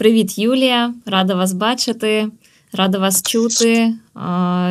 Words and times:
Привіт, 0.00 0.38
Юлія! 0.38 0.94
Рада 1.06 1.34
вас 1.34 1.52
бачити, 1.52 2.28
рада 2.72 2.98
вас 2.98 3.22
чути. 3.22 3.94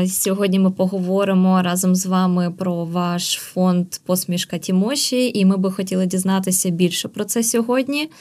Сьогодні 0.07 0.59
ми 0.59 0.71
поговоримо 0.71 1.61
разом 1.61 1.95
з 1.95 2.05
вами 2.05 2.51
про 2.51 2.85
ваш 2.85 3.33
фонд 3.33 3.87
Посмішка 4.05 4.57
Тімоші, 4.57 5.31
і 5.35 5.45
ми 5.45 5.57
би 5.57 5.71
хотіли 5.71 6.05
дізнатися 6.05 6.69
більше 6.69 7.07
про 7.07 7.25
це 7.25 7.43
сьогодні. 7.43 8.11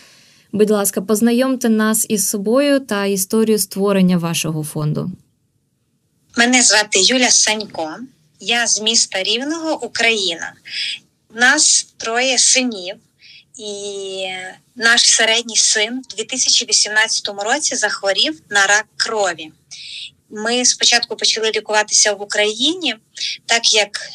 Будь 0.53 0.71
ласка, 0.71 1.01
познайомте 1.01 1.69
нас 1.69 2.07
із 2.09 2.29
собою 2.29 2.81
та 2.81 3.05
історію 3.05 3.59
створення 3.59 4.19
вашого 4.19 4.65
фонду. 4.65 5.11
Мене 6.37 6.63
звати 6.63 7.01
Юля 7.01 7.31
Санько, 7.31 7.97
я 8.41 8.67
з 8.67 8.83
міста 8.83 9.23
Рівного, 9.23 9.85
Україна. 9.85 10.53
У 11.37 11.39
нас 11.39 11.95
троє 11.97 12.39
синів. 12.39 12.95
І 13.59 14.29
наш 14.77 15.11
середній 15.11 15.57
син 15.57 16.03
у 16.13 16.17
2018 16.17 17.29
році 17.29 17.77
захворів 17.77 18.41
на 18.51 18.67
рак 18.67 18.87
крові. 18.97 19.51
Ми 20.31 20.65
спочатку 20.65 21.17
почали 21.17 21.51
лікуватися 21.51 22.13
в 22.13 22.23
Україні, 22.23 22.95
так 23.47 23.75
як 23.75 24.11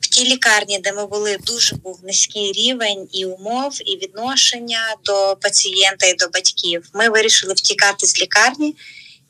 в 0.00 0.06
тій 0.06 0.24
лікарні, 0.24 0.78
де 0.78 0.92
ми 0.92 1.06
були, 1.06 1.36
дуже 1.36 1.76
був 1.76 2.00
низький 2.04 2.52
рівень 2.52 3.08
і 3.12 3.24
умов, 3.24 3.78
і 3.86 3.96
відношення 3.96 4.96
до 5.04 5.36
пацієнта 5.42 6.06
і 6.06 6.14
до 6.14 6.28
батьків. 6.28 6.88
Ми 6.94 7.08
вирішили 7.08 7.54
втікати 7.54 8.06
з 8.06 8.20
лікарні, 8.20 8.76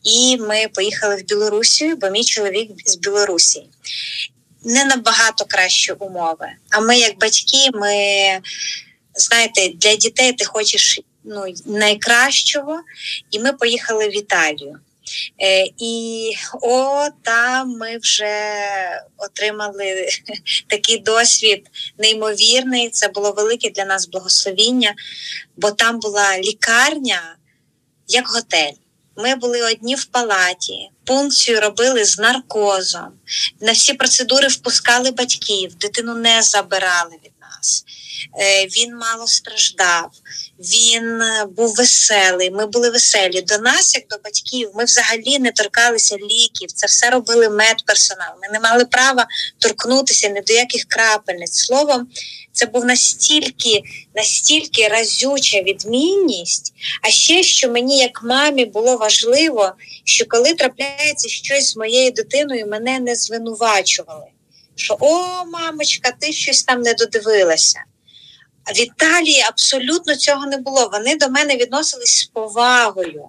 і 0.02 0.37
ми 0.37 0.69
поїхали 0.74 1.16
в 1.16 1.24
Білорусію, 1.24 1.96
бо 1.96 2.10
мій 2.10 2.24
чоловік 2.24 2.71
з 2.85 2.96
Білорусі. 2.96 3.62
Не 4.65 4.85
набагато 4.85 5.45
кращі 5.45 5.93
умови. 5.93 6.48
А 6.71 6.80
ми, 6.80 6.98
як 6.98 7.19
батьки, 7.19 7.71
ми 7.74 7.95
знаєте, 9.16 9.69
для 9.69 9.97
дітей 9.97 10.33
ти 10.33 10.45
хочеш 10.45 11.01
ну, 11.24 11.45
найкращого, 11.66 12.80
і 13.30 13.38
ми 13.38 13.52
поїхали 13.52 14.09
в 14.09 14.16
Італію. 14.16 14.79
Е, 15.43 15.66
І 15.79 16.32
о, 16.63 17.09
там 17.23 17.68
ми 17.68 17.99
вже 17.99 18.54
отримали 19.16 20.09
такий 20.68 20.99
досвід 20.99 21.66
неймовірний. 21.99 22.91
Це 22.91 23.09
було 23.09 23.32
велике 23.32 23.71
для 23.71 23.85
нас 23.85 24.09
благословіння, 24.09 24.95
бо 25.57 25.71
там 25.71 26.01
була 26.01 26.38
лікарня 26.38 27.37
як 28.09 28.29
готель. 28.29 28.73
Ми 29.16 29.35
були 29.35 29.63
одні 29.63 29.95
в 29.95 30.04
палаті, 30.04 30.91
пункцію 31.04 31.60
робили 31.60 32.04
з 32.04 32.19
наркозом. 32.19 33.09
На 33.60 33.73
всі 33.73 33.95
процедури 33.95 34.48
впускали 34.48 35.10
батьків, 35.10 35.74
дитину 35.74 36.15
не 36.15 36.43
забирали 36.43 37.13
від 37.24 37.32
нас. 37.41 37.85
Е, 38.41 38.67
він 38.67 38.97
мало 38.97 39.27
страждав, 39.27 40.11
він 40.59 41.23
е, 41.23 41.47
був 41.57 41.75
веселий. 41.75 42.51
Ми 42.51 42.67
були 42.67 42.91
веселі. 42.91 43.43
До 43.43 43.59
нас, 43.59 43.95
як 43.95 44.05
до 44.11 44.17
батьків, 44.25 44.71
ми 44.75 44.85
взагалі 44.85 45.39
не 45.39 45.53
торкалися 45.53 46.17
ліків. 46.17 46.73
Це 46.75 46.87
все 46.87 47.11
робили 47.11 47.49
медперсонал. 47.49 48.35
Ми 48.43 48.49
не 48.53 48.61
мали 48.61 48.85
права 48.85 49.27
торкнутися 49.59 50.29
ні 50.29 50.41
до 50.41 50.53
яких 50.53 50.85
крапельниць. 50.85 51.59
Словом, 51.67 52.09
це 52.53 52.67
був 52.67 52.85
настільки, 52.85 53.83
настільки 54.15 54.89
разюча 54.89 55.61
відмінність. 55.61 56.73
А 57.03 57.11
ще 57.11 57.43
що 57.43 57.71
мені, 57.71 57.99
як 57.99 58.23
мамі, 58.23 58.65
було 58.65 58.97
важливо, 58.97 59.73
що 60.05 60.25
коли 60.29 60.55
трапляється 60.55 61.29
щось 61.29 61.73
з 61.73 61.77
моєю 61.77 62.11
дитиною, 62.11 62.67
мене 62.67 63.01
не 63.01 63.17
звинувачували. 63.17 64.27
Що 64.75 64.97
о, 65.00 65.44
мамочка, 65.44 66.12
ти 66.21 66.33
щось 66.33 66.62
там 66.62 66.83
не 66.83 66.94
додивилася. 66.94 67.84
В 68.75 68.81
Італії 68.81 69.41
абсолютно 69.41 70.17
цього 70.17 70.47
не 70.47 70.56
було. 70.56 70.89
Вони 70.93 71.17
до 71.17 71.28
мене 71.28 71.56
відносились 71.56 72.19
з 72.19 72.25
повагою. 72.25 73.28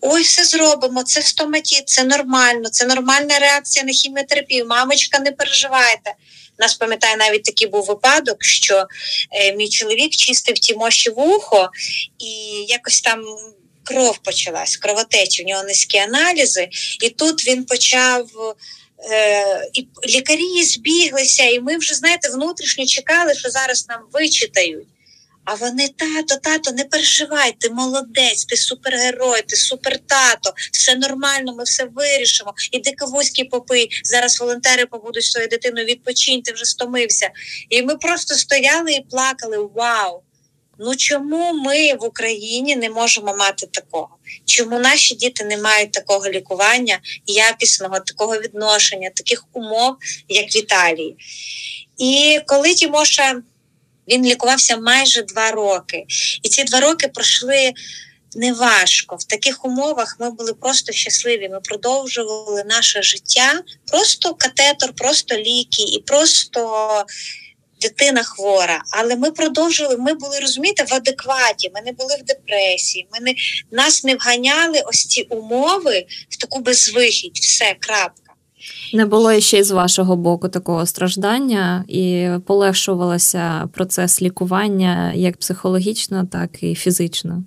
Ой, 0.00 0.22
все 0.22 0.44
зробимо, 0.44 1.02
це 1.02 1.22
стоматіт, 1.22 1.88
це 1.88 2.04
нормально, 2.04 2.68
це 2.68 2.86
нормальна 2.86 3.38
реакція 3.38 3.84
на 3.84 3.92
хіміотерапію. 3.92 4.66
Мамочка, 4.66 5.18
не 5.18 5.32
переживайте. 5.32 6.14
Нас 6.58 6.74
пам'ятає, 6.74 7.16
навіть 7.16 7.44
такий 7.44 7.68
був 7.68 7.86
випадок, 7.86 8.44
що 8.44 8.86
е, 9.30 9.56
мій 9.56 9.68
чоловік 9.68 10.12
чистив 10.12 10.54
Тімоші 10.54 11.10
вухо, 11.10 11.70
і 12.18 12.64
якось 12.68 13.00
там 13.00 13.24
кров 13.84 14.18
почалась, 14.18 14.76
кровотечі, 14.76 15.42
в 15.42 15.46
нього 15.46 15.62
низькі 15.62 15.98
аналізи, 15.98 16.68
і 17.02 17.10
тут 17.10 17.46
він 17.46 17.64
почав 17.64 18.26
і 19.72 19.88
лікарі 20.08 20.62
збіглися, 20.64 21.44
і 21.44 21.60
ми 21.60 21.76
вже, 21.76 21.94
знаєте, 21.94 22.28
внутрішньо 22.28 22.86
чекали, 22.86 23.34
що 23.34 23.50
зараз 23.50 23.86
нам 23.88 24.00
вичитають. 24.12 24.86
А 25.44 25.54
вони, 25.54 25.88
тато, 25.88 26.36
тато, 26.42 26.72
не 26.72 26.84
переживай, 26.84 27.54
ти 27.58 27.70
молодець, 27.70 28.44
ти 28.44 28.56
супергерой, 28.56 29.42
ти 29.42 29.56
супертато, 29.56 30.52
все 30.72 30.96
нормально, 30.96 31.54
ми 31.54 31.64
все 31.64 31.84
вирішимо. 31.84 32.54
Іди 32.72 32.92
кавузьки 32.92 33.44
попий. 33.44 33.88
Зараз 34.04 34.40
волонтери 34.40 34.86
побудуть 34.86 35.24
своєю 35.24 35.48
дитиною, 35.48 35.86
відпочинь, 35.86 36.42
ти 36.42 36.52
вже 36.52 36.64
стомився. 36.64 37.30
І 37.68 37.82
ми 37.82 37.96
просто 37.96 38.34
стояли 38.34 38.92
і 38.92 39.00
плакали: 39.10 39.68
Вау! 39.74 40.23
Ну 40.78 40.96
чому 40.96 41.52
ми 41.52 41.94
в 41.94 42.04
Україні 42.04 42.76
не 42.76 42.90
можемо 42.90 43.36
мати 43.36 43.66
такого? 43.66 44.08
Чому 44.44 44.78
наші 44.78 45.14
діти 45.14 45.44
не 45.44 45.58
мають 45.58 45.92
такого 45.92 46.28
лікування, 46.28 47.00
якісного, 47.26 48.00
такого 48.00 48.38
відношення, 48.40 49.10
таких 49.10 49.44
умов, 49.52 49.96
як 50.28 50.46
в 50.46 50.56
Італії? 50.56 51.16
І 51.98 52.40
коли 52.46 52.74
Тімоша 52.74 53.42
він 54.08 54.26
лікувався 54.26 54.76
майже 54.76 55.22
два 55.22 55.50
роки, 55.50 56.04
і 56.42 56.48
ці 56.48 56.64
два 56.64 56.80
роки 56.80 57.08
пройшли. 57.08 57.72
Неважко 58.36 59.16
в 59.16 59.24
таких 59.24 59.64
умовах 59.64 60.16
ми 60.20 60.30
були 60.30 60.54
просто 60.54 60.92
щасливі. 60.92 61.48
Ми 61.48 61.60
продовжували 61.60 62.64
наше 62.64 63.02
життя, 63.02 63.62
просто 63.90 64.34
катетор, 64.34 64.92
просто 64.92 65.36
ліки, 65.36 65.82
і 65.82 66.02
просто 66.06 67.04
дитина 67.84 68.22
хвора, 68.22 68.82
але 68.90 69.16
ми 69.16 69.30
продовжили. 69.30 69.96
Ми 69.96 70.14
були 70.14 70.38
розумієте, 70.40 70.84
в 70.84 70.94
адекваті. 70.94 71.70
Ми 71.74 71.82
не 71.82 71.92
були 71.92 72.16
в 72.22 72.24
депресії. 72.24 73.08
Ми 73.12 73.20
не 73.20 73.34
нас 73.70 74.04
не 74.04 74.14
вганяли 74.14 74.82
ось 74.86 75.06
ці 75.06 75.22
умови 75.22 76.06
в 76.28 76.36
таку 76.36 76.60
безвихідь. 76.60 77.38
Все 77.38 77.76
крапка. 77.80 78.32
Не 78.92 79.06
було 79.06 79.40
ще 79.40 79.58
й 79.58 79.62
з 79.62 79.70
вашого 79.70 80.16
боку 80.16 80.48
такого 80.48 80.86
страждання, 80.86 81.84
і 81.88 82.28
полегшувався 82.46 83.68
процес 83.74 84.22
лікування 84.22 85.12
як 85.12 85.36
психологічно, 85.36 86.28
так 86.32 86.62
і 86.62 86.74
фізично. 86.74 87.44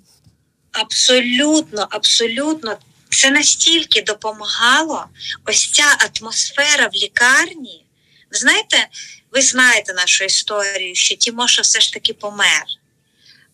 Абсолютно, 0.72 1.86
абсолютно. 1.90 2.76
Це 3.10 3.30
настільки 3.30 4.02
допомагало 4.02 5.04
ось 5.46 5.70
ця 5.70 5.96
атмосфера 6.10 6.86
в 6.86 6.94
лікарні. 6.94 7.84
Ви 8.32 8.38
знаєте, 8.38 8.76
ви 9.32 9.42
знаєте 9.42 9.94
нашу 9.94 10.24
історію, 10.24 10.94
що 10.94 11.16
Тімоша 11.16 11.62
все 11.62 11.80
ж 11.80 11.92
таки 11.92 12.14
помер. 12.14 12.64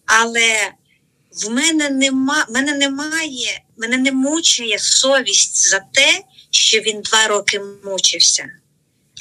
Але 0.06 0.72
в 1.44 1.50
мене 1.50 1.90
нема, 1.90 2.46
мене 2.50 2.74
немає, 2.74 3.62
мене 3.76 3.96
не 3.96 4.12
мучує 4.12 4.78
совість 4.78 5.68
за 5.68 5.80
те, 5.92 6.20
що 6.50 6.80
він 6.80 7.00
два 7.00 7.26
роки 7.26 7.60
мучився. 7.84 8.46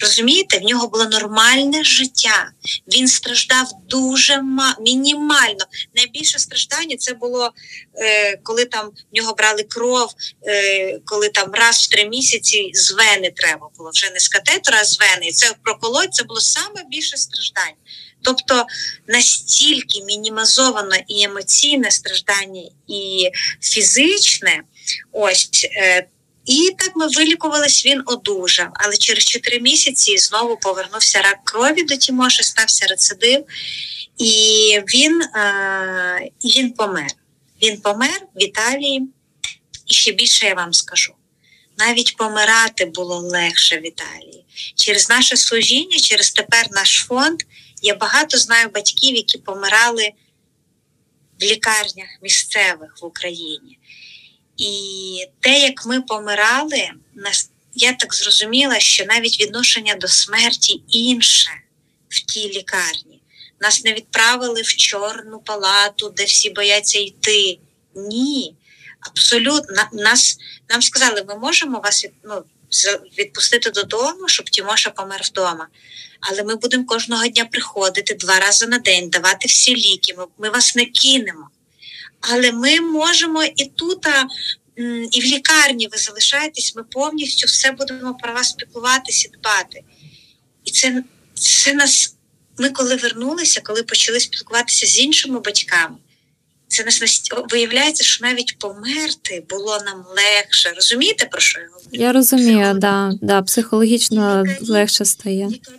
Розумієте, 0.01 0.59
в 0.59 0.61
нього 0.61 0.87
було 0.87 1.05
нормальне 1.05 1.83
життя. 1.83 2.51
Він 2.95 3.07
страждав 3.07 3.67
дуже 3.89 4.41
мінімально. 4.79 5.65
Найбільше 5.95 6.39
страждання 6.39 6.97
це 6.97 7.13
було 7.13 7.51
е, 7.95 8.37
коли 8.37 8.65
там 8.65 8.87
в 8.87 9.15
нього 9.15 9.33
брали 9.33 9.63
кров, 9.63 10.09
е, 10.47 10.99
коли 11.05 11.29
там 11.29 11.51
раз 11.53 11.83
в 11.83 11.87
три 11.87 12.09
місяці 12.09 12.71
з 12.73 12.91
вени 12.91 13.31
треба 13.35 13.69
було 13.77 13.89
вже 13.93 14.09
не 14.09 14.19
з 14.19 14.27
катетора, 14.27 14.77
а 14.81 14.85
з 14.85 14.99
вени. 14.99 15.27
І 15.27 15.31
це 15.31 15.55
проколоть, 15.63 16.13
це 16.13 16.23
було 16.23 16.41
саме 16.41 16.83
більше 16.89 17.17
страждань. 17.17 17.75
Тобто 18.23 18.65
настільки 19.07 20.03
мінімізовано 20.03 20.95
і 21.07 21.23
емоційне 21.23 21.91
страждання, 21.91 22.61
і 22.87 23.29
фізичне, 23.61 24.63
ось 25.11 25.67
е, 25.77 26.07
і 26.45 26.69
так 26.77 26.91
ми 26.95 27.07
вилікувались, 27.07 27.85
він 27.85 28.03
одужав. 28.05 28.67
Але 28.73 28.97
через 28.97 29.23
4 29.25 29.59
місяці 29.59 30.17
знову 30.17 30.57
повернувся 30.57 31.21
рак 31.21 31.37
крові 31.43 31.83
до 31.83 31.97
Тімоші, 31.97 32.43
стався 32.43 32.87
рецидив, 32.87 33.45
і 34.17 34.79
він 34.93 35.21
е, 35.21 36.29
він 36.43 36.71
помер. 36.73 37.11
Він 37.61 37.81
помер 37.81 38.21
в 38.35 38.43
Італії. 38.43 39.01
І 39.87 39.93
ще 39.93 40.11
більше 40.11 40.45
я 40.45 40.53
вам 40.53 40.73
скажу. 40.73 41.13
Навіть 41.77 42.17
помирати 42.17 42.85
було 42.85 43.19
легше 43.19 43.77
в 43.77 43.87
Італії. 43.87 44.45
Через 44.75 45.09
наше 45.09 45.37
служіння, 45.37 45.97
через 45.97 46.31
тепер 46.31 46.67
наш 46.71 47.05
фонд. 47.07 47.39
Я 47.81 47.95
багато 47.95 48.37
знаю 48.37 48.69
батьків, 48.69 49.15
які 49.15 49.37
помирали 49.37 50.11
в 51.41 51.43
лікарнях 51.43 52.07
місцевих 52.21 52.95
в 53.01 53.05
Україні. 53.05 53.77
І 54.57 55.25
те, 55.39 55.59
як 55.59 55.85
ми 55.85 56.01
помирали, 56.01 56.89
я 57.73 57.93
так 57.93 58.13
зрозуміла, 58.13 58.79
що 58.79 59.05
навіть 59.05 59.39
відношення 59.39 59.95
до 59.95 60.07
смерті 60.07 60.83
інше 60.87 61.51
в 62.09 62.19
тій 62.19 62.49
лікарні. 62.49 63.21
Нас 63.59 63.83
не 63.83 63.93
відправили 63.93 64.61
в 64.61 64.75
чорну 64.75 65.39
палату, 65.39 66.09
де 66.09 66.25
всі 66.25 66.49
бояться 66.49 66.99
йти. 66.99 67.59
Ні. 67.95 68.55
Абсолютно 68.99 69.83
нас 69.93 70.37
нам 70.69 70.81
сказали, 70.81 71.25
ми 71.27 71.35
можемо 71.35 71.79
вас 71.79 72.05
ну, 72.23 72.43
відпустити 73.17 73.69
додому, 73.69 74.27
щоб 74.27 74.49
Тімоша 74.49 74.89
помер 74.89 75.21
вдома. 75.23 75.67
Але 76.19 76.43
ми 76.43 76.55
будемо 76.55 76.85
кожного 76.85 77.27
дня 77.27 77.45
приходити 77.45 78.13
два 78.13 78.39
рази 78.39 78.67
на 78.67 78.77
день, 78.77 79.09
давати 79.09 79.47
всі 79.47 79.75
ліки. 79.75 80.15
Ми, 80.17 80.25
ми 80.37 80.49
вас 80.49 80.75
не 80.75 80.85
кинемо. 80.85 81.49
Але 82.31 82.51
ми 82.51 82.79
можемо 82.81 83.43
і 83.43 83.65
тут, 83.65 84.07
і 85.11 85.21
в 85.21 85.23
лікарні 85.23 85.87
ви 85.91 85.97
залишаєтесь, 85.97 86.75
ми 86.75 86.83
повністю 86.83 87.47
все 87.47 87.71
будемо 87.71 88.15
про 88.15 88.33
вас 88.33 88.49
спілкуватися 88.49 89.29
дбати. 89.33 89.83
І 90.65 90.71
це, 90.71 91.03
це 91.33 91.73
нас. 91.73 92.15
Ми 92.57 92.69
коли 92.69 92.95
вернулися, 92.95 93.61
коли 93.63 93.83
почали 93.83 94.19
спілкуватися 94.19 94.85
з 94.85 94.99
іншими 94.99 95.39
батьками, 95.39 95.95
це 96.67 96.83
нас 96.83 97.29
виявляється, 97.49 98.03
що 98.03 98.25
навіть 98.25 98.57
померти 98.59 99.43
було 99.49 99.79
нам 99.85 100.05
легше. 100.15 100.73
Розумієте, 100.75 101.25
про 101.25 101.41
що 101.41 101.59
я 101.59 101.67
говорю? 101.67 101.89
Я 101.91 102.11
розумію, 102.11 102.73
да, 102.73 103.11
да, 103.21 103.41
психологічно 103.41 104.43
лікарі, 104.43 104.65
легше 104.69 105.05
стає. 105.05 105.47
Лікарі, 105.47 105.75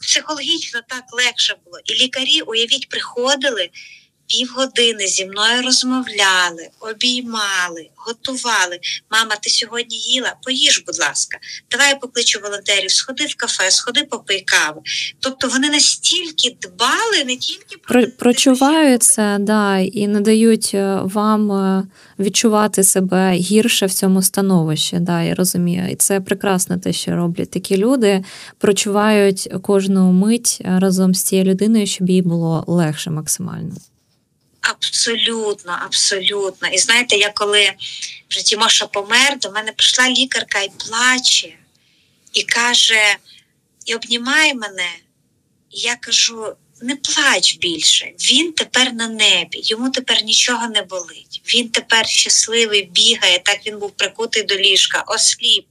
психологічно 0.00 0.80
так 0.88 1.04
легше 1.12 1.56
було. 1.64 1.78
І 1.84 1.94
лікарі, 2.04 2.40
уявіть, 2.40 2.88
приходили 2.88 3.70
півгодини 4.28 5.06
зі 5.06 5.26
мною 5.26 5.62
розмовляли, 5.62 6.68
обіймали, 6.80 7.88
готували. 7.96 8.78
Мама, 9.10 9.36
ти 9.42 9.50
сьогодні 9.50 9.96
їла? 9.96 10.36
Поїж, 10.42 10.84
будь 10.86 11.00
ласка, 11.00 11.38
давай 11.70 11.88
я 11.88 11.94
покличу 11.94 12.40
волонтерів, 12.40 12.90
сходи 12.90 13.26
в 13.26 13.34
кафе, 13.34 13.70
сходи 13.70 14.04
попий 14.04 14.40
каву. 14.40 14.82
Тобто 15.20 15.48
вони 15.48 15.70
настільки 15.70 16.56
дбали, 16.62 17.24
не 17.26 17.36
тільки 17.36 17.76
про 17.88 18.06
прочуваються, 18.18 19.38
да, 19.40 19.78
і 19.78 20.06
не 20.06 20.20
дають 20.20 20.70
е, 20.74 21.00
вам 21.02 21.52
е, 21.52 21.86
відчувати 22.18 22.84
себе 22.84 23.32
гірше 23.32 23.86
в 23.86 23.92
цьому 23.92 24.22
становищі. 24.22 24.98
Да, 24.98 25.22
Я 25.22 25.34
розумію. 25.34 25.88
І 25.90 25.94
це 25.94 26.20
прекрасно 26.20 26.78
те, 26.78 26.92
що 26.92 27.16
роблять 27.16 27.50
такі 27.50 27.76
люди, 27.76 28.24
прочувають 28.58 29.48
кожну 29.62 30.12
мить 30.12 30.62
разом 30.64 31.14
з 31.14 31.22
цією 31.22 31.50
людиною, 31.50 31.86
щоб 31.86 32.10
їй 32.10 32.22
було 32.22 32.64
легше 32.66 33.10
максимально. 33.10 33.74
Абсолютно, 34.60 35.78
абсолютно. 35.84 36.68
І 36.68 36.78
знаєте, 36.78 37.16
я 37.16 37.30
коли 37.30 37.72
вже 38.30 38.42
Тімоша 38.42 38.86
помер, 38.86 39.38
до 39.38 39.50
мене 39.50 39.72
прийшла 39.72 40.10
лікарка 40.10 40.62
і 40.62 40.70
плаче, 40.86 41.54
і 42.32 42.42
каже, 42.42 43.16
і 43.86 43.94
обнімає 43.94 44.54
мене. 44.54 44.90
І 45.70 45.80
я 45.80 45.96
кажу: 45.96 46.56
не 46.82 46.96
плач 46.96 47.56
більше. 47.56 48.12
Він 48.20 48.52
тепер 48.52 48.92
на 48.92 49.08
небі, 49.08 49.60
йому 49.62 49.90
тепер 49.90 50.24
нічого 50.24 50.68
не 50.68 50.82
болить. 50.82 51.42
Він 51.54 51.68
тепер 51.68 52.06
щасливий, 52.06 52.82
бігає, 52.82 53.38
так 53.38 53.66
він 53.66 53.78
був 53.78 53.90
прикутий 53.90 54.42
до 54.42 54.54
ліжка, 54.56 55.04
осліп. 55.06 55.66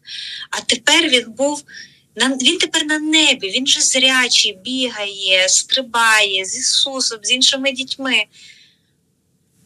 А 0.49 0.61
тепер 0.61 1.09
він 1.09 1.25
був. 1.31 1.63
Він 2.41 2.57
тепер 2.57 2.85
на 2.85 2.99
небі, 2.99 3.49
він 3.49 3.67
же 3.67 3.81
зрячий, 3.81 4.53
бігає, 4.53 5.49
стрибає 5.49 6.45
з 6.45 6.57
Ісусом, 6.57 7.19
з 7.23 7.31
іншими 7.31 7.71
дітьми. 7.71 8.25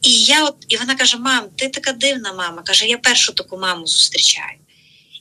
І 0.02 0.22
я 0.22 0.44
от, 0.44 0.56
і 0.68 0.76
вона 0.76 0.94
каже: 0.94 1.16
Мам, 1.16 1.48
ти 1.56 1.68
така 1.68 1.92
дивна 1.92 2.32
мама. 2.32 2.62
Каже, 2.62 2.86
я 2.86 2.98
першу 2.98 3.32
таку 3.32 3.58
маму 3.58 3.86
зустрічаю. 3.86 4.58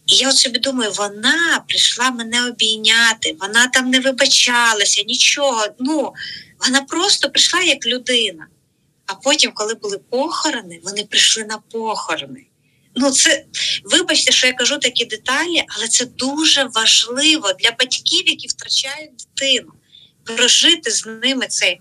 І 0.06 0.16
я 0.16 0.30
от 0.30 0.38
собі 0.38 0.60
думаю, 0.60 0.92
вона 0.92 1.63
прийшла 1.68 2.12
мене 2.12 2.48
обійняти, 2.48 3.36
вона 3.39 3.68
там 3.68 3.89
не 3.89 4.00
вибачалася, 4.00 5.04
нічого. 5.04 5.66
Ну, 5.80 6.13
Вона 6.60 6.81
просто 6.81 7.30
прийшла 7.30 7.62
як 7.62 7.86
людина. 7.86 8.48
А 9.06 9.16
потім, 9.16 9.51
коли 9.54 9.74
були 9.74 9.98
похорони, 9.98 10.80
вони 10.83 11.04
прийшли 11.04 11.44
на 11.44 11.57
похорони. 11.57 12.45
Ну, 12.95 13.12
це, 13.12 13.45
вибачте, 13.83 14.31
що 14.31 14.48
я 14.48 14.54
кажу 14.54 14.78
такі 14.78 15.06
деталі, 15.06 15.63
але 15.68 15.88
це 15.88 16.06
дуже 16.06 16.63
важливо 16.63 17.54
для 17.54 17.72
батьків, 17.72 18.30
які 18.30 18.48
втрачають 18.48 19.12
дитину, 19.18 19.72
прожити 20.24 20.92
з 20.92 21.06
ними 21.06 21.48
цей. 21.48 21.80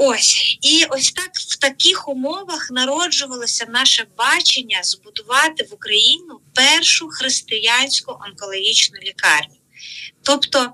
Ось 0.00 0.58
і 0.62 0.84
ось 0.90 1.12
так 1.12 1.30
в 1.34 1.56
таких 1.56 2.08
умовах 2.08 2.70
народжувалося 2.70 3.66
наше 3.68 4.06
бачення 4.18 4.80
збудувати 4.82 5.64
в 5.64 5.74
Україну 5.74 6.40
першу 6.54 7.08
християнську 7.08 8.18
онкологічну 8.26 8.98
лікарню. 9.02 9.56
Тобто 10.22 10.72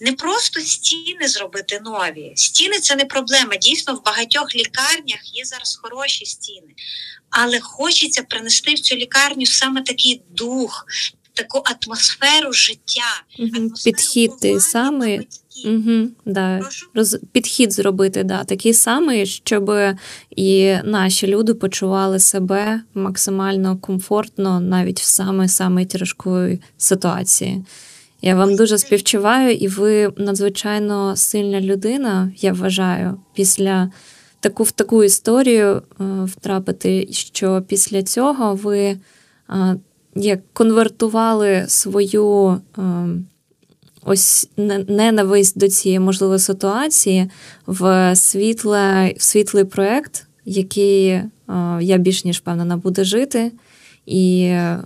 не 0.00 0.12
просто 0.12 0.60
стіни 0.60 1.28
зробити 1.28 1.80
нові. 1.84 2.32
Стіни 2.36 2.80
це 2.80 2.96
не 2.96 3.04
проблема. 3.04 3.56
Дійсно, 3.56 3.94
в 3.94 4.04
багатьох 4.04 4.54
лікарнях 4.54 5.20
є 5.34 5.44
зараз 5.44 5.78
хороші 5.82 6.26
стіни, 6.26 6.74
але 7.30 7.60
хочеться 7.60 8.22
принести 8.22 8.74
в 8.74 8.80
цю 8.80 8.94
лікарню 8.94 9.46
саме 9.46 9.82
такий 9.82 10.22
дух, 10.30 10.86
таку 11.36 11.62
атмосферу 11.64 12.52
життя, 12.52 13.22
атмосферу 13.38 13.70
підхід 13.84 14.30
той 14.42 14.60
самий. 14.60 15.28
Угу, 15.64 16.08
да. 16.26 16.60
Роз... 16.94 17.18
Підхід 17.32 17.72
зробити 17.72 18.24
да, 18.24 18.44
такий 18.44 18.74
самий, 18.74 19.26
щоб 19.26 19.72
і 20.36 20.74
наші 20.84 21.26
люди 21.26 21.54
почували 21.54 22.18
себе 22.18 22.80
максимально 22.94 23.78
комфортно 23.78 24.60
навіть 24.60 25.00
в 25.00 25.04
саме 25.04 25.48
саме 25.48 25.84
тяжкої 25.84 26.60
ситуації. 26.76 27.64
Я 28.22 28.34
вам 28.34 28.56
дуже 28.56 28.78
співчуваю, 28.78 29.54
і 29.54 29.68
ви 29.68 30.12
надзвичайно 30.16 31.16
сильна 31.16 31.60
людина, 31.60 32.32
я 32.36 32.52
вважаю, 32.52 33.20
після 33.34 33.90
таку 34.40 34.62
в 34.62 34.70
таку 34.70 35.04
історію 35.04 35.82
е, 36.00 36.04
втрапити, 36.24 37.08
що 37.10 37.62
після 37.68 38.02
цього 38.02 38.54
ви 38.54 38.78
е, 38.80 38.98
як 40.16 40.40
конвертували 40.52 41.64
свою. 41.68 42.60
Е, 42.78 42.82
ось 44.06 44.48
ненависть 44.88 45.58
до 45.58 45.68
цієї 45.68 46.00
можливої 46.00 46.38
ситуації 46.38 47.30
в 47.66 48.12
світле, 48.16 49.14
в 49.16 49.22
світлий 49.22 49.64
проект, 49.64 50.26
який 50.44 51.08
е, 51.08 51.24
я 51.80 51.96
більш 51.96 52.24
ніж 52.24 52.38
впевнена 52.38 52.76
буде 52.76 53.04
жити, 53.04 53.52
і 54.06 54.42
е, 54.42 54.78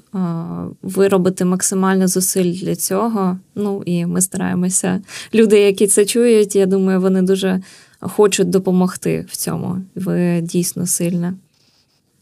ви 0.82 1.08
робите 1.08 1.44
максимально 1.44 2.08
зусиль 2.08 2.52
для 2.52 2.76
цього. 2.76 3.38
Ну 3.54 3.82
і 3.86 4.06
ми 4.06 4.20
стараємося. 4.20 5.00
Люди, 5.34 5.60
які 5.60 5.86
це 5.86 6.04
чують, 6.04 6.56
я 6.56 6.66
думаю, 6.66 7.00
вони 7.00 7.22
дуже 7.22 7.62
хочуть 8.00 8.50
допомогти 8.50 9.26
в 9.28 9.36
цьому. 9.36 9.76
Ви 9.94 10.40
дійсно 10.40 10.86
сильна 10.86 11.34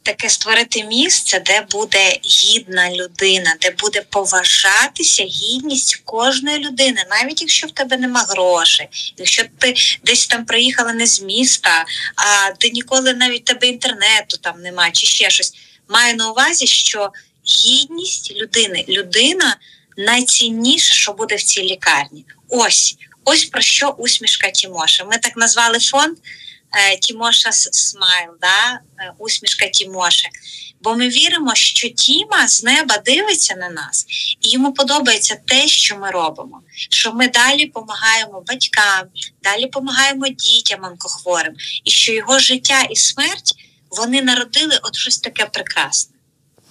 таке 0.08 0.28
створити 0.28 0.84
місце, 0.84 1.42
де 1.46 1.66
буде 1.70 2.18
гідна 2.24 2.90
людина, 2.90 3.56
де 3.60 3.70
буде 3.70 4.02
поважатися 4.10 5.22
гідність 5.22 5.96
кожної 6.04 6.58
людини, 6.58 7.04
навіть 7.10 7.40
якщо 7.40 7.66
в 7.66 7.70
тебе 7.70 7.96
нема 7.96 8.26
грошей, 8.28 8.88
якщо 9.16 9.42
ти 9.58 9.74
десь 10.04 10.26
там 10.26 10.44
приїхала 10.44 10.92
не 10.92 11.06
з 11.06 11.20
міста, 11.22 11.84
а 12.16 12.50
ти 12.50 12.70
ніколи 12.70 13.14
навіть 13.14 13.44
тебе 13.44 13.66
інтернету 13.66 14.36
там 14.40 14.62
нема, 14.62 14.90
чи 14.90 15.06
ще 15.06 15.30
щось. 15.30 15.52
Маю 15.88 16.16
на 16.16 16.30
увазі, 16.30 16.66
що 16.66 17.10
гідність 17.46 18.32
людини, 18.36 18.84
людина 18.88 19.56
найцінніше, 19.96 20.94
що 20.94 21.12
буде 21.12 21.36
в 21.36 21.42
цій 21.42 21.62
лікарні. 21.62 22.24
Ось 22.48 22.96
ось 23.24 23.44
про 23.44 23.60
що 23.62 23.88
усмішка 23.88 24.50
Тімоша. 24.50 25.04
Ми 25.04 25.18
так 25.18 25.36
назвали 25.36 25.78
фонд. 25.78 26.16
Е, 26.72 26.96
Тімоша 26.96 27.52
Смайл, 27.52 28.30
да? 28.40 28.80
Е, 28.98 29.12
усмішка 29.18 29.68
Тімоши. 29.68 30.28
Бо 30.82 30.94
ми 30.94 31.08
віримо, 31.08 31.54
що 31.54 31.88
Тіма 31.88 32.48
з 32.48 32.64
неба 32.64 32.98
дивиться 32.98 33.54
на 33.56 33.68
нас, 33.68 34.06
і 34.40 34.50
йому 34.50 34.72
подобається 34.72 35.36
те, 35.46 35.66
що 35.68 35.96
ми 35.98 36.10
робимо. 36.10 36.62
Що 36.90 37.12
ми 37.12 37.28
далі 37.28 37.66
допомагаємо 37.66 38.44
батькам, 38.46 39.06
далі 39.42 39.62
допомагаємо 39.62 40.28
дітям 40.28 40.84
онкохворим, 40.84 41.54
і 41.84 41.90
що 41.90 42.12
його 42.12 42.38
життя 42.38 42.82
і 42.82 42.96
смерть 42.96 43.54
вони 43.90 44.22
народили 44.22 44.78
от 44.82 44.96
щось 44.96 45.18
таке 45.18 45.46
прекрасне. 45.46 46.14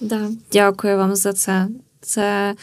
Да, 0.00 0.30
Дякую 0.52 0.96
вам 0.96 1.16
за 1.16 1.32
це. 1.32 1.66
Це 2.00 2.54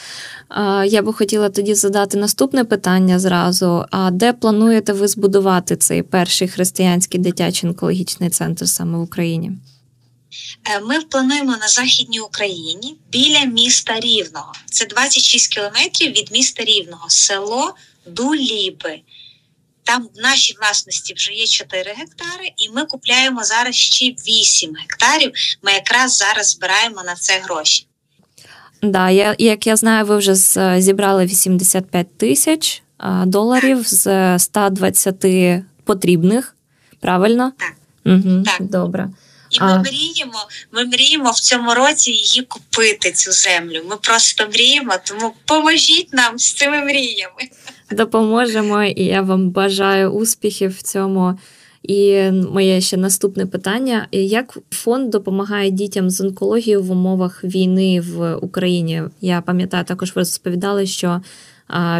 я 0.85 1.01
би 1.01 1.13
хотіла 1.13 1.49
тоді 1.49 1.75
задати 1.75 2.17
наступне 2.17 2.63
питання 2.63 3.19
зразу. 3.19 3.85
А 3.91 4.11
де 4.11 4.33
плануєте 4.33 4.93
ви 4.93 5.07
збудувати 5.07 5.75
цей 5.75 6.03
перший 6.03 6.47
християнський 6.47 7.19
дитячий 7.19 7.69
онкологічний 7.69 8.29
центр 8.29 8.67
саме 8.67 8.97
в 8.97 9.01
Україні? 9.01 9.51
Е, 10.69 10.79
ми 10.79 11.01
плануємо 11.01 11.57
на 11.57 11.67
Західній 11.67 12.19
Україні 12.19 12.97
біля 13.11 13.45
міста 13.45 13.99
Рівного. 13.99 14.53
Це 14.65 14.85
26 14.85 15.53
кілометрів 15.53 16.11
від 16.11 16.31
міста 16.31 16.63
Рівного, 16.63 17.09
село 17.09 17.75
Дуліби. 18.05 19.01
Там 19.83 20.09
в 20.15 20.21
нашій 20.21 20.55
власності 20.61 21.13
вже 21.13 21.33
є 21.33 21.47
4 21.47 21.93
гектари, 21.97 22.51
і 22.57 22.69
ми 22.69 22.85
купляємо 22.85 23.43
зараз 23.43 23.75
ще 23.75 24.05
8 24.05 24.75
гектарів. 24.75 25.31
Ми 25.61 25.71
якраз 25.71 26.17
зараз 26.17 26.49
збираємо 26.49 27.03
на 27.03 27.15
це 27.15 27.39
гроші. 27.39 27.87
Да, 28.81 29.09
я, 29.09 29.35
як 29.39 29.67
я 29.67 29.75
знаю, 29.75 30.05
ви 30.05 30.17
вже 30.17 30.35
зібрали 30.81 31.25
85 31.25 32.17
тисяч 32.17 32.83
доларів 33.25 33.83
з 33.87 34.39
120 34.39 35.25
потрібних, 35.83 36.55
правильно? 36.99 37.51
Так. 37.57 37.73
Угу, 38.05 38.43
так. 38.43 38.55
Добре. 38.59 39.09
І 39.49 39.61
ми 39.61 39.79
мріємо, 39.79 40.47
ми 40.71 40.85
мріємо 40.85 41.31
в 41.31 41.39
цьому 41.39 41.73
році 41.73 42.11
її 42.11 42.41
купити, 42.41 43.11
цю 43.11 43.31
землю. 43.31 43.81
Ми 43.89 43.95
просто 43.97 44.47
мріємо, 44.47 44.93
тому 45.03 45.33
поможіть 45.45 46.13
нам 46.13 46.39
з 46.39 46.53
цими 46.53 46.81
мріями. 46.81 47.41
Допоможемо, 47.91 48.83
і 48.83 49.03
я 49.03 49.21
вам 49.21 49.49
бажаю 49.49 50.09
успіхів 50.09 50.77
в 50.77 50.81
цьому. 50.81 51.39
І 51.87 52.31
моє 52.31 52.81
ще 52.81 52.97
наступне 52.97 53.45
питання: 53.45 54.07
як 54.11 54.57
фонд 54.71 55.09
допомагає 55.09 55.71
дітям 55.71 56.09
з 56.09 56.21
онкологією 56.21 56.83
в 56.83 56.91
умовах 56.91 57.43
війни 57.43 58.01
в 58.01 58.35
Україні? 58.35 59.03
Я 59.21 59.41
пам'ятаю, 59.41 59.83
також 59.83 60.15
ви 60.15 60.21
розповідали, 60.21 60.85
що 60.85 61.21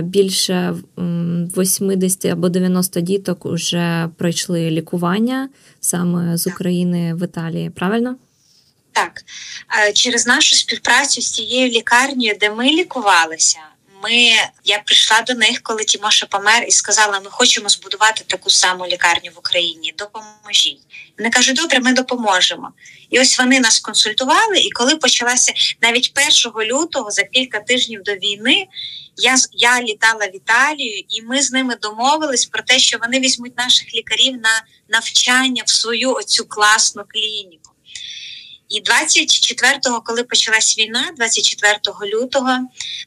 більше 0.04 0.76
80 0.98 2.26
або 2.26 2.50
90 2.50 3.02
діток 3.02 3.46
вже 3.46 4.10
пройшли 4.18 4.72
лікування 4.72 5.50
саме 5.80 6.38
з 6.38 6.48
України 6.48 7.14
в 7.14 7.26
Італії. 7.26 7.70
Правильно? 7.70 8.16
Так, 8.92 9.22
через 9.94 10.28
нашу 10.28 10.56
співпрацю 10.56 11.22
з 11.22 11.32
цією 11.32 11.68
лікарнею, 11.68 12.36
де 12.40 12.50
ми 12.50 12.66
лікувалися 12.66 13.60
ми 14.06 14.32
я 14.64 14.80
прийшла 14.86 15.22
до 15.22 15.34
них, 15.34 15.60
коли 15.64 15.84
Тімоша 15.84 16.26
помер, 16.26 16.66
і 16.68 16.72
сказала: 16.72 17.20
Ми 17.20 17.30
хочемо 17.32 17.70
збудувати 17.70 18.24
таку 18.28 18.50
саму 18.50 18.88
лікарню 18.88 19.32
в 19.36 19.40
Україні. 19.40 19.94
Допоможіть. 19.98 20.82
Вони 21.18 21.30
кажуть, 21.30 21.56
добре, 21.56 21.80
ми 21.80 21.94
допоможемо. 21.94 22.72
І 23.10 23.20
ось 23.20 23.40
вони 23.40 23.60
нас 23.60 23.80
консультували. 23.80 24.58
І 24.58 24.72
коли 24.72 24.96
почалася 24.96 25.54
навіть 25.82 26.14
1 26.54 26.72
лютого, 26.72 27.12
за 27.12 27.24
кілька 27.24 27.60
тижнів 27.60 28.04
до 28.04 28.14
війни, 28.14 28.68
я 29.18 29.36
я 29.52 29.82
літала 29.82 30.26
в 30.26 30.36
Італію, 30.36 31.04
і 31.10 31.22
ми 31.22 31.42
з 31.42 31.52
ними 31.52 31.76
домовились 31.82 32.46
про 32.46 32.64
те, 32.64 32.80
що 32.80 32.98
вони 32.98 33.20
візьмуть 33.20 33.58
наших 33.58 33.96
лікарів 33.96 34.34
на 34.34 34.64
навчання 34.90 35.64
в 35.66 35.70
свою 35.70 36.14
оцю 36.14 36.46
класну 36.46 37.04
клініку. 37.08 37.75
І 38.70 38.82
24-го, 38.82 40.02
коли 40.02 40.24
почалась 40.24 40.78
війна, 40.78 41.12
24 41.18 41.80
лютого, 42.14 42.50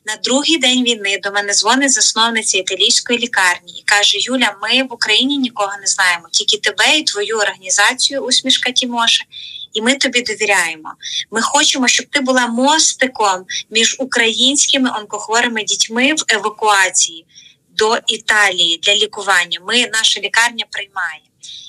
на 0.06 0.16
другий 0.24 0.58
день 0.58 0.84
війни 0.84 1.18
до 1.22 1.30
мене 1.30 1.54
дзвонить 1.54 1.92
засновниця 1.92 2.58
італійської 2.58 3.18
лікарні 3.18 3.72
і 3.72 3.82
каже: 3.84 4.18
Юля, 4.18 4.56
ми 4.62 4.82
в 4.82 4.92
Україні 4.92 5.38
нікого 5.38 5.72
не 5.80 5.86
знаємо, 5.86 6.28
тільки 6.32 6.56
тебе 6.56 6.98
і 6.98 7.02
твою 7.02 7.38
організацію 7.38 8.20
усмішка 8.20 8.72
Тімоша. 8.72 9.24
І 9.72 9.82
ми 9.82 9.94
тобі 9.94 10.22
довіряємо. 10.22 10.94
Ми 11.30 11.42
хочемо, 11.42 11.88
щоб 11.88 12.06
ти 12.06 12.20
була 12.20 12.46
мостиком 12.46 13.44
між 13.70 13.96
українськими 13.98 14.90
онкохворими 14.98 15.64
дітьми 15.64 16.14
в 16.14 16.24
евакуації 16.28 17.26
до 17.76 17.98
Італії 18.06 18.80
для 18.82 18.94
лікування. 18.94 19.60
Ми 19.66 19.86
наша 19.86 20.20
лікарня 20.20 20.64
приймає. 20.70 21.20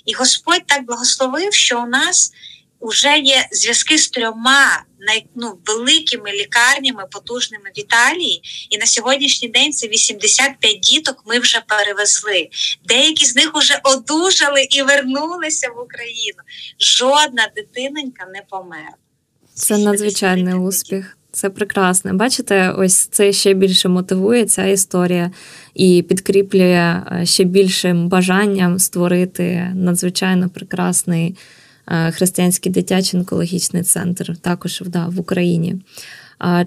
І 0.06 0.14
Господь 0.14 0.66
так 0.66 0.86
благословив, 0.86 1.54
що 1.54 1.82
у 1.82 1.86
нас 1.86 2.32
вже 2.82 3.18
є 3.18 3.48
зв'язки 3.52 3.98
з 3.98 4.10
трьома 4.10 4.84
ну, 5.36 5.58
великими 5.66 6.32
лікарнями, 6.32 7.04
потужними 7.12 7.70
в 7.76 7.80
Італії, 7.80 8.42
і 8.70 8.78
на 8.78 8.86
сьогоднішній 8.86 9.48
день 9.48 9.74
це 9.74 9.88
85 9.88 10.80
діток. 10.80 11.24
Ми 11.26 11.40
вже 11.40 11.62
перевезли. 11.68 12.50
Деякі 12.86 13.26
з 13.26 13.36
них 13.36 13.52
вже 13.56 13.80
одужали 13.84 14.68
і 14.70 14.82
вернулися 14.82 15.68
в 15.68 15.82
Україну. 15.82 16.40
Жодна 16.80 17.50
дитинонька 17.56 18.26
не 18.34 18.42
померла. 18.50 18.96
Це 19.54 19.78
надзвичайний 19.78 20.54
успіх. 20.54 21.18
Це 21.32 21.50
прекрасно. 21.50 22.14
Бачите, 22.14 22.70
ось 22.70 22.96
це 22.96 23.34
ще 23.34 23.54
більше 23.54 23.90
мотивує 23.90 24.46
ця 24.46 24.66
історія 24.66 25.32
і 25.74 26.06
підкріплює 26.10 27.04
е, 27.12 27.26
ще 27.26 27.44
більшим 27.44 28.08
бажанням 28.10 28.80
створити 28.80 29.72
надзвичайно 29.76 30.50
прекрасний. 30.50 31.36
Е, 31.90 32.12
християнський 32.12 32.72
дитячий 32.72 33.20
онкологічний 33.20 33.84
центр, 33.84 34.38
також 34.38 34.84
да, 34.86 35.06
в 35.08 35.20
Україні. 35.20 35.76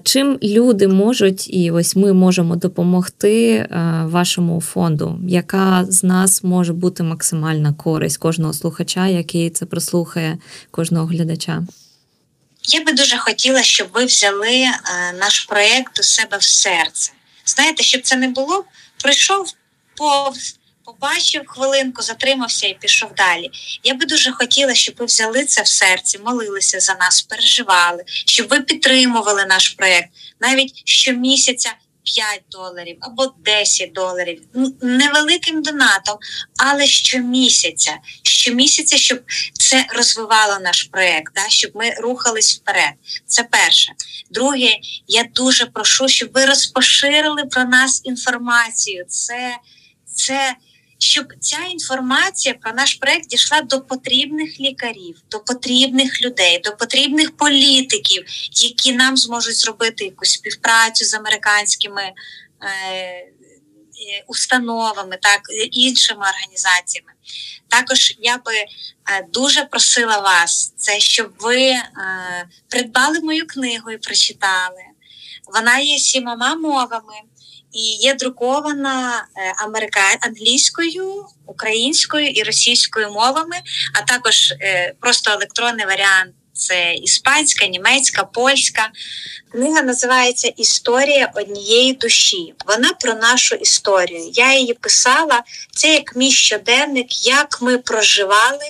Чим 0.03 0.39
люди 0.43 0.87
можуть, 0.87 1.53
і 1.53 1.71
ось 1.71 1.95
ми 1.95 2.13
можемо 2.13 2.55
допомогти 2.55 3.53
е, 3.53 3.67
вашому 4.05 4.61
фонду, 4.61 5.19
яка 5.27 5.85
з 5.89 6.03
нас 6.03 6.43
може 6.43 6.73
бути 6.73 7.03
максимальна 7.03 7.73
користь 7.73 8.17
кожного 8.17 8.53
слухача, 8.53 9.07
який 9.07 9.49
це 9.49 9.65
прослухає, 9.65 10.37
кожного 10.71 11.05
глядача? 11.05 11.63
Я 12.67 12.83
би 12.83 12.93
дуже 12.93 13.17
хотіла, 13.17 13.63
щоб 13.63 13.87
ви 13.93 14.05
взяли 14.05 14.51
е, 14.51 14.73
наш 15.19 15.39
проєкт 15.39 15.99
у 15.99 16.03
себе 16.03 16.37
в 16.37 16.43
серце. 16.43 17.11
Знаєте, 17.45 17.83
щоб 17.83 18.01
це 18.01 18.15
не 18.15 18.27
було, 18.27 18.63
прийшов 19.03 19.53
повз 19.97 20.59
побачив 20.85 21.41
хвилинку, 21.47 22.01
затримався 22.01 22.67
і 22.67 22.73
пішов 22.73 23.13
далі. 23.17 23.51
Я 23.83 23.93
би 23.93 24.05
дуже 24.05 24.31
хотіла, 24.31 24.75
щоб 24.75 24.95
ви 24.99 25.05
взяли 25.05 25.45
це 25.45 25.61
в 25.61 25.67
серці, 25.67 26.19
молилися 26.19 26.79
за 26.79 26.95
нас, 26.95 27.21
переживали, 27.21 28.03
щоб 28.07 28.47
ви 28.47 28.61
підтримували 28.61 29.45
наш 29.45 29.69
проект 29.69 30.09
навіть 30.39 30.81
щомісяця. 30.85 31.73
5 32.03 32.41
доларів 32.51 32.97
або 32.99 33.33
10 33.45 33.91
доларів 33.91 34.41
невеликим 34.81 35.61
донатом, 35.61 36.17
але 36.57 36.87
щомісяця, 36.87 37.97
щомісяця, 38.23 38.97
щоб 38.97 39.21
це 39.53 39.85
розвивало 39.89 40.59
наш 40.59 40.83
проект, 40.83 41.33
да, 41.35 41.49
щоб 41.49 41.71
ми 41.75 41.91
рухались 41.91 42.55
вперед. 42.55 42.93
Це 43.25 43.43
перше. 43.43 43.93
Друге, 44.31 44.69
я 45.07 45.23
дуже 45.23 45.65
прошу, 45.65 46.07
щоб 46.07 46.29
ви 46.33 46.45
розпоширили 46.45 47.45
про 47.45 47.63
нас 47.63 48.01
інформацію. 48.03 49.05
Це, 49.07 49.57
Це 50.05 50.55
щоб 51.03 51.25
ця 51.39 51.59
інформація 51.71 52.55
про 52.61 52.73
наш 52.73 52.93
проект 52.93 53.27
дійшла 53.27 53.61
до 53.61 53.81
потрібних 53.81 54.59
лікарів, 54.59 55.21
до 55.31 55.39
потрібних 55.39 56.21
людей, 56.21 56.59
до 56.59 56.75
потрібних 56.75 57.37
політиків, 57.37 58.25
які 58.51 58.93
нам 58.93 59.17
зможуть 59.17 59.57
зробити 59.57 60.05
якусь 60.05 60.29
співпрацю 60.29 61.05
з 61.05 61.13
американськими 61.13 62.01
е, 62.01 62.13
е 62.61 64.23
установами, 64.27 65.17
так 65.21 65.41
іншими 65.71 66.25
організаціями. 66.29 67.11
Також 67.67 68.15
я 68.19 68.37
би 68.37 68.53
е, 68.53 68.67
дуже 69.33 69.65
просила 69.65 70.19
вас, 70.19 70.73
це 70.77 70.99
щоб 70.99 71.33
ви 71.39 71.61
е, 71.61 71.83
придбали 72.69 73.19
мою 73.19 73.47
книгу 73.47 73.91
і 73.91 73.97
прочитали. 73.97 74.83
Вона 75.53 75.77
є 75.77 75.97
сімома 75.97 76.55
мовами 76.55 77.13
і 77.73 77.81
є 77.81 78.13
друкована 78.13 79.25
е, 79.37 79.53
англійською, 80.21 81.25
українською 81.45 82.27
і 82.27 82.43
російською 82.43 83.11
мовами, 83.11 83.55
а 83.93 84.01
також 84.01 84.51
е, 84.51 84.93
просто 84.99 85.31
електронний 85.31 85.85
варіант. 85.85 86.33
Це 86.53 86.93
іспанська, 86.93 87.67
німецька, 87.67 88.23
польська. 88.23 88.89
Книга 89.51 89.81
називається 89.81 90.47
Історія 90.47 91.31
однієї 91.35 91.93
душі. 91.93 92.53
Вона 92.67 92.93
про 92.93 93.13
нашу 93.13 93.55
історію. 93.55 94.29
Я 94.33 94.53
її 94.53 94.73
писала. 94.73 95.43
Це 95.75 95.93
як 95.93 96.15
мій 96.15 96.31
щоденник, 96.31 97.25
як 97.27 97.61
ми 97.61 97.77
проживали 97.77 98.65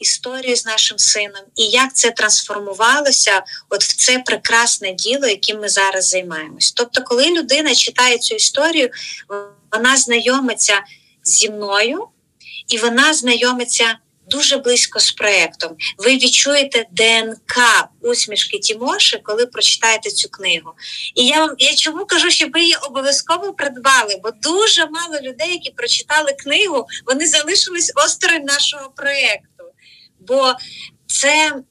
історію 0.00 0.56
з 0.56 0.66
нашим 0.66 0.98
сином, 0.98 1.42
і 1.56 1.64
як 1.64 1.96
це 1.96 2.10
трансформувалося 2.10 3.42
от 3.68 3.84
в 3.84 3.96
це 3.96 4.18
прекрасне 4.18 4.92
діло, 4.92 5.26
яким 5.26 5.60
ми 5.60 5.68
зараз 5.68 6.08
займаємось. 6.08 6.72
Тобто, 6.72 7.02
коли 7.02 7.30
людина 7.30 7.74
читає 7.74 8.18
цю 8.18 8.34
історію, 8.34 8.90
вона 9.72 9.96
знайомиться 9.96 10.82
зі 11.24 11.50
мною 11.50 12.08
і 12.68 12.78
вона 12.78 13.14
знайомиться. 13.14 13.98
Дуже 14.30 14.56
близько 14.56 15.00
з 15.00 15.12
проєктом. 15.12 15.76
Ви 15.98 16.10
відчуєте 16.10 16.86
ДНК 16.90 17.58
усмішки 18.00 18.58
Тімоші, 18.58 19.18
коли 19.22 19.46
прочитаєте 19.46 20.10
цю 20.10 20.28
книгу. 20.28 20.72
І 21.14 21.26
я 21.26 21.46
вам 21.46 21.54
я 21.58 21.74
чому 21.74 22.06
кажу, 22.06 22.30
що 22.30 22.46
ви 22.52 22.60
її 22.60 22.76
обов'язково 22.82 23.52
придбали, 23.52 24.20
бо 24.22 24.30
дуже 24.30 24.86
мало 24.86 25.20
людей, 25.20 25.52
які 25.52 25.70
прочитали 25.70 26.32
книгу, 26.32 26.86
вони 27.06 27.26
залишились 27.26 27.92
осторонь 27.96 28.44
нашого 28.44 28.90
проєкту 28.96 29.51
бо 30.28 30.54
це 31.06 31.62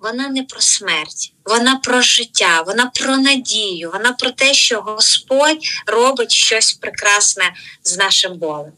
вона 0.00 0.28
не 0.28 0.42
про 0.42 0.60
смерть, 0.60 1.32
вона 1.44 1.76
про 1.76 2.00
життя, 2.00 2.62
вона 2.66 2.90
про 2.94 3.16
надію, 3.16 3.90
вона 3.92 4.12
про 4.12 4.30
те, 4.30 4.54
що 4.54 4.80
Господь 4.80 5.58
робить 5.86 6.32
щось 6.32 6.72
прекрасне 6.72 7.44
з 7.82 7.98
нашим 7.98 8.38
болем. 8.38 8.72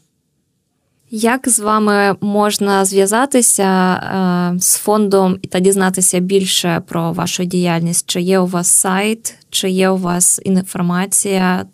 Як 1.13 1.49
з 1.49 1.59
вами 1.59 2.15
можна 2.21 2.85
зв'язатися 2.85 3.93
е, 3.93 4.59
з 4.59 4.75
фондом 4.75 5.39
та 5.39 5.59
дізнатися 5.59 6.19
більше 6.19 6.81
про 6.87 7.13
вашу 7.13 7.43
діяльність? 7.43 8.09
Чи 8.09 8.21
є 8.21 8.39
у 8.39 8.47
вас 8.47 8.67
сайт, 8.67 9.35
чи 9.49 9.69
є 9.69 9.89
у 9.89 9.97
вас 9.97 10.41
інформація, 10.45 11.65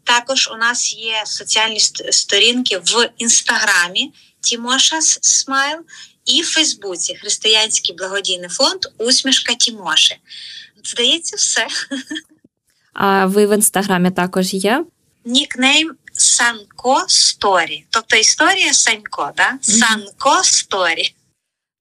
Також 0.04 0.48
у 0.52 0.56
нас 0.56 0.94
є 0.94 1.22
соціальні 1.26 1.80
сторінки 2.10 2.78
в 2.78 3.10
інстаграмі 3.18 4.12
Тімошас 4.40 5.18
Смайл 5.22 5.78
і 6.24 6.42
в 6.42 6.46
Фейсбуці 6.46 7.14
Християнський 7.14 7.96
благодійний 7.96 8.48
фонд 8.48 8.80
Усмішка 8.98 9.54
Тімоші. 9.54 10.16
Здається, 10.84 11.36
все. 11.36 11.66
А 12.92 13.26
ви 13.26 13.46
в 13.46 13.54
інстаграмі 13.54 14.10
також 14.10 14.54
є? 14.54 14.84
Нікнейм 15.24 15.94
Санко 16.12 17.04
Сторі. 17.08 17.84
Тобто 17.90 18.16
історія 18.16 18.72
Санько, 18.72 19.30
да? 19.36 19.52
Санко 19.62 20.40
Сторі. 20.44 21.14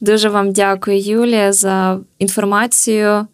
Дуже 0.01 0.29
вам 0.29 0.51
дякую, 0.51 0.99
Юлія, 0.99 1.53
за 1.53 1.99
інформацію. 2.19 3.27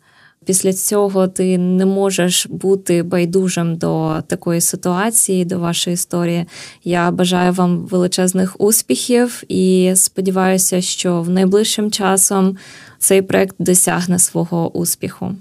Після 0.46 0.74
цього 0.74 1.28
ти 1.28 1.58
не 1.58 1.86
можеш 1.86 2.48
бути 2.50 3.04
байдужим 3.04 3.76
до 3.76 4.22
такої 4.28 4.62
ситуації, 4.62 5.46
до 5.46 5.60
вашої 5.60 5.94
історії. 5.94 6.46
Я 6.84 7.12
бажаю 7.12 7.54
вам 7.54 7.78
величезних 7.78 8.56
успіхів 8.60 9.44
і 9.48 9.92
сподіваюся, 9.96 10.82
що 10.82 11.22
в 11.22 11.30
найближчим 11.30 11.92
часом 11.92 12.58
цей 13.00 13.22
проект 13.22 13.56
досягне 13.60 14.20
свого 14.20 14.78
успіху. 14.78 15.36